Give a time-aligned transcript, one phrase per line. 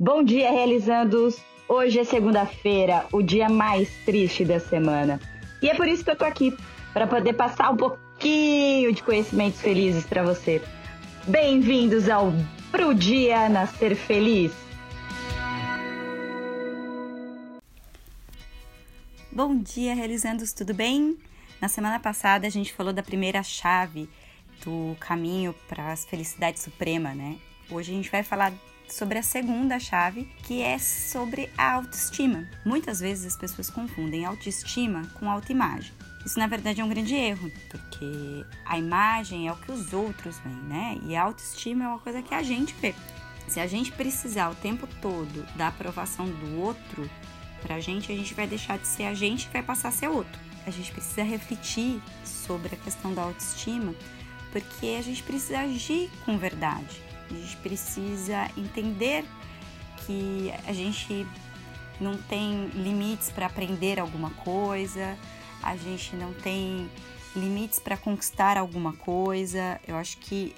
[0.00, 1.42] Bom dia, realizandos!
[1.68, 5.20] Hoje é segunda-feira, o dia mais triste da semana.
[5.60, 6.56] E é por isso que eu tô aqui,
[6.92, 10.62] para poder passar um pouquinho de conhecimentos felizes para você.
[11.26, 12.32] Bem-vindos ao
[12.70, 14.52] Pro Dia Nascer Feliz.
[19.32, 21.18] Bom dia, realizandos, tudo bem?
[21.60, 24.08] Na semana passada a gente falou da primeira chave
[24.64, 27.36] do caminho para a felicidade suprema, né?
[27.68, 28.52] Hoje a gente vai falar
[28.88, 32.48] sobre a segunda chave, que é sobre a autoestima.
[32.64, 35.92] Muitas vezes as pessoas confundem autoestima com autoimagem.
[36.24, 40.38] Isso na verdade é um grande erro, porque a imagem é o que os outros
[40.40, 40.98] veem, né?
[41.04, 42.94] E a autoestima é uma coisa que a gente vê.
[43.46, 47.08] Se a gente precisar o tempo todo da aprovação do outro,
[47.62, 50.08] pra gente, a gente vai deixar de ser a gente e vai passar a ser
[50.08, 50.38] outro.
[50.66, 53.94] A gente precisa refletir sobre a questão da autoestima,
[54.52, 57.07] porque a gente precisa agir com verdade.
[57.30, 59.24] A gente precisa entender
[60.06, 61.26] que a gente
[62.00, 65.16] não tem limites para aprender alguma coisa,
[65.62, 66.88] a gente não tem
[67.34, 69.80] limites para conquistar alguma coisa.
[69.86, 70.54] Eu acho que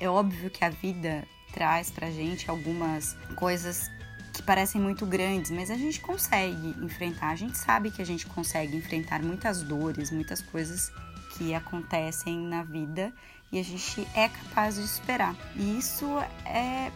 [0.00, 3.90] é óbvio que a vida traz pra gente algumas coisas
[4.32, 7.30] que parecem muito grandes, mas a gente consegue enfrentar.
[7.30, 10.90] A gente sabe que a gente consegue enfrentar muitas dores, muitas coisas
[11.36, 13.12] que acontecem na vida
[13.50, 15.34] e a gente é capaz de superar.
[15.56, 16.06] E isso
[16.44, 16.90] é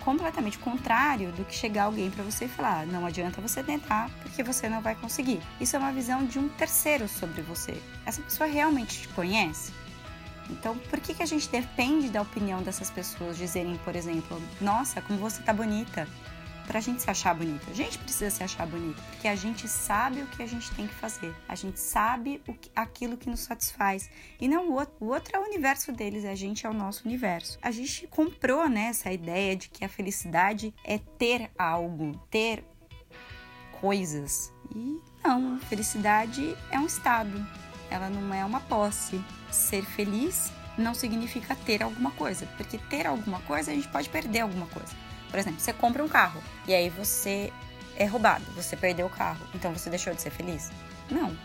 [0.00, 4.42] completamente contrário do que chegar alguém para você e falar: não adianta você tentar porque
[4.42, 5.40] você não vai conseguir.
[5.60, 7.80] Isso é uma visão de um terceiro sobre você.
[8.04, 9.72] Essa pessoa realmente te conhece?
[10.50, 15.00] Então, por que, que a gente depende da opinião dessas pessoas dizerem, por exemplo, nossa,
[15.00, 16.06] como você tá bonita?
[16.66, 17.70] Para a gente se achar bonita.
[17.70, 20.86] A gente precisa se achar bonita, porque a gente sabe o que a gente tem
[20.86, 21.34] que fazer.
[21.48, 24.10] A gente sabe o que, aquilo que nos satisfaz.
[24.40, 24.94] E não o outro.
[25.00, 27.58] O outro é o universo deles, a gente é o nosso universo.
[27.62, 32.64] A gente comprou né, essa ideia de que a felicidade é ter algo, ter
[33.80, 34.52] coisas.
[34.74, 37.46] E não, felicidade é um estado,
[37.90, 39.22] ela não é uma posse.
[39.50, 44.40] Ser feliz não significa ter alguma coisa, porque ter alguma coisa a gente pode perder
[44.40, 44.92] alguma coisa.
[45.34, 47.52] Por exemplo, você compra um carro e aí você
[47.96, 50.70] é roubado, você perdeu o carro, então você deixou de ser feliz?
[51.10, 51.36] Não.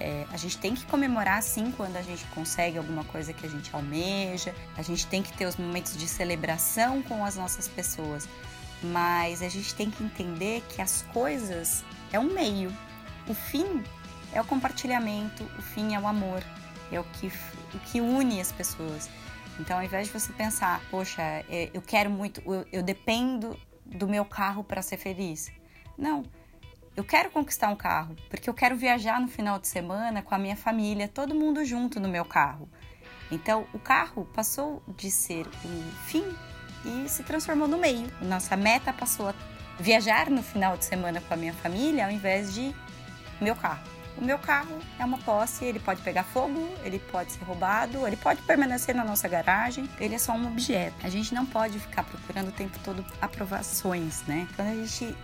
[0.00, 3.48] É, a gente tem que comemorar sim quando a gente consegue alguma coisa que a
[3.48, 8.28] gente almeja, a gente tem que ter os momentos de celebração com as nossas pessoas,
[8.82, 12.76] mas a gente tem que entender que as coisas é um meio.
[13.28, 13.84] O fim
[14.32, 16.42] é o compartilhamento, o fim é o amor,
[16.90, 17.28] é o que,
[17.72, 19.08] o que une as pessoas.
[19.58, 24.06] Então, ao invés de você pensar, poxa, é, eu quero muito, eu, eu dependo do
[24.06, 25.50] meu carro para ser feliz.
[25.96, 26.24] Não.
[26.96, 30.38] Eu quero conquistar um carro, porque eu quero viajar no final de semana com a
[30.38, 32.68] minha família, todo mundo junto no meu carro.
[33.30, 36.24] Então, o carro passou de ser um fim
[36.84, 38.10] e se transformou no meio.
[38.20, 39.34] Nossa meta passou a
[39.78, 42.74] viajar no final de semana com a minha família ao invés de
[43.40, 43.97] meu carro.
[44.20, 48.16] O meu carro é uma posse, ele pode pegar fogo, ele pode ser roubado, ele
[48.16, 50.96] pode permanecer na nossa garagem, ele é só um objeto.
[51.04, 54.48] A gente não pode ficar procurando o tempo todo aprovações, né?
[54.56, 55.16] Quando a gente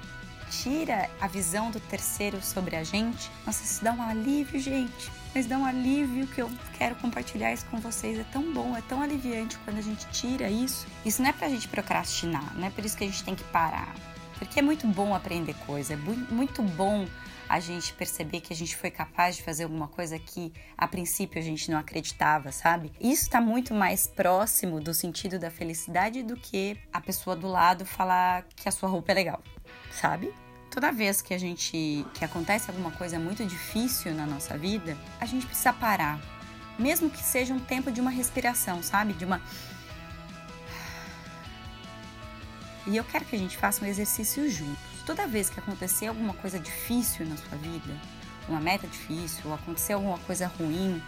[0.48, 5.10] tira a visão do terceiro sobre a gente, nossa, isso dá um alívio, gente.
[5.34, 8.16] Mas dá um alívio que eu quero compartilhar isso com vocês.
[8.16, 10.86] É tão bom, é tão aliviante quando a gente tira isso.
[11.04, 13.42] Isso não é pra gente procrastinar, não é por isso que a gente tem que
[13.44, 13.92] parar.
[14.38, 17.06] Porque é muito bom aprender coisa, é muito bom
[17.48, 21.38] a gente perceber que a gente foi capaz de fazer alguma coisa que a princípio
[21.38, 22.92] a gente não acreditava, sabe?
[23.00, 27.84] Isso está muito mais próximo do sentido da felicidade do que a pessoa do lado
[27.84, 29.42] falar que a sua roupa é legal,
[29.90, 30.32] sabe?
[30.70, 35.26] Toda vez que a gente que acontece alguma coisa muito difícil na nossa vida, a
[35.26, 36.18] gente precisa parar,
[36.78, 39.12] mesmo que seja um tempo de uma respiração, sabe?
[39.12, 39.40] De uma
[42.86, 46.34] E eu quero que a gente faça um exercício juntos toda vez que acontecer alguma
[46.34, 47.94] coisa difícil na sua vida,
[48.48, 51.02] uma meta difícil, ou acontecer alguma coisa ruim,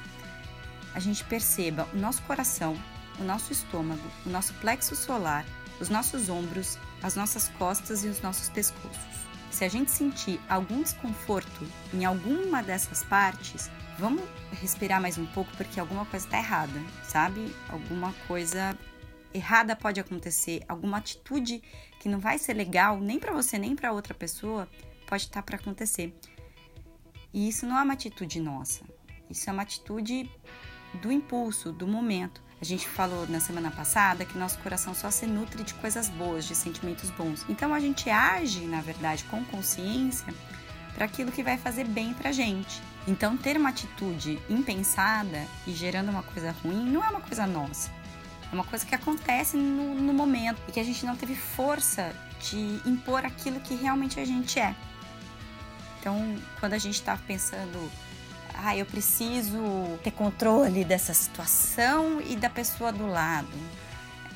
[0.95, 2.77] a gente perceba o nosso coração,
[3.19, 5.45] o nosso estômago, o nosso plexo solar,
[5.81, 9.27] os nossos ombros, as nossas costas e os nossos pescoços.
[9.51, 14.23] Se a gente sentir algum desconforto em alguma dessas partes, vamos
[14.61, 17.55] respirar mais um pouco porque alguma coisa está errada, sabe?
[17.69, 18.77] Alguma coisa
[19.37, 21.63] errada pode acontecer, alguma atitude
[22.01, 24.69] que não vai ser legal nem para você nem para outra pessoa
[25.07, 26.15] pode estar tá para acontecer.
[27.33, 28.83] E isso não é uma atitude nossa.
[29.31, 30.31] Isso é uma atitude
[30.95, 32.43] do impulso, do momento.
[32.61, 36.47] A gente falou na semana passada que nosso coração só se nutre de coisas boas,
[36.47, 37.45] de sentimentos bons.
[37.49, 40.33] Então a gente age, na verdade, com consciência
[40.95, 42.81] para aquilo que vai fazer bem pra gente.
[43.07, 47.91] Então ter uma atitude impensada e gerando uma coisa ruim não é uma coisa nossa.
[48.51, 52.15] É uma coisa que acontece no, no, momento e que a gente não teve força
[52.41, 54.75] de impor aquilo que realmente a gente é.
[55.99, 57.91] Então, quando a gente está pensando,
[58.55, 59.59] ah, eu preciso
[60.05, 63.49] ter controle dessa situação e da pessoa do lado,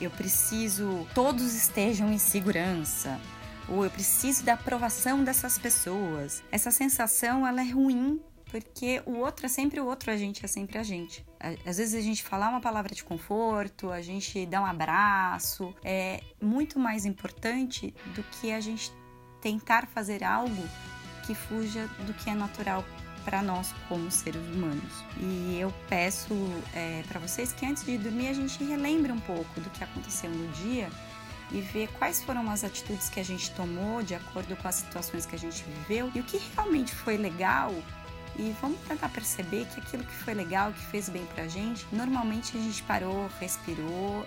[0.00, 3.20] eu preciso todos estejam em segurança,
[3.68, 6.42] ou eu preciso da aprovação dessas pessoas.
[6.50, 10.48] Essa sensação ela é ruim porque o outro é sempre o outro, a gente é
[10.48, 11.24] sempre a gente.
[11.64, 16.20] Às vezes a gente falar uma palavra de conforto, a gente dar um abraço, é
[16.40, 18.92] muito mais importante do que a gente
[19.40, 20.68] tentar fazer algo
[21.26, 22.84] que fuja do que é natural
[23.24, 25.04] para nós como seres humanos.
[25.18, 26.34] E eu peço
[26.74, 30.30] é, para vocês que antes de dormir a gente relembre um pouco do que aconteceu
[30.30, 30.90] no dia
[31.52, 35.26] e ver quais foram as atitudes que a gente tomou de acordo com as situações
[35.26, 37.72] que a gente viveu e o que realmente foi legal
[38.36, 42.56] e vamos tentar perceber que aquilo que foi legal, que fez bem pra gente, normalmente
[42.56, 44.26] a gente parou, respirou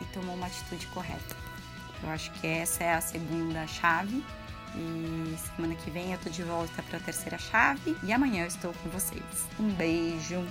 [0.00, 1.36] e tomou uma atitude correta.
[2.02, 4.24] Eu acho que essa é a segunda chave.
[4.74, 8.48] E semana que vem eu tô de volta para a terceira chave e amanhã eu
[8.48, 9.22] estou com vocês.
[9.58, 10.44] Um beijo.